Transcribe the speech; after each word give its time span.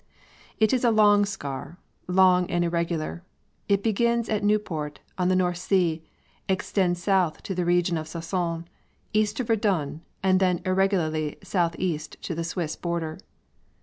It 0.57 0.73
is 0.73 0.83
a 0.83 0.89
long 0.89 1.25
scar 1.25 1.77
long 2.07 2.49
and 2.49 2.65
irregular. 2.65 3.23
It 3.69 3.83
begins 3.83 4.29
at 4.29 4.43
Nieuport, 4.43 4.99
on 5.15 5.29
the 5.29 5.35
North 5.35 5.59
Sea, 5.59 6.01
extends 6.49 7.03
south 7.03 7.43
to 7.43 7.53
the 7.53 7.65
region 7.65 7.99
of 7.99 8.07
Soissons, 8.07 8.65
east 9.13 9.37
to 9.37 9.43
Verdun, 9.43 10.01
and 10.23 10.39
then 10.39 10.59
irregularly 10.65 11.37
southeast 11.43 12.19
to 12.23 12.33
the 12.33 12.43
Swiss 12.43 12.75
border. 12.75 13.19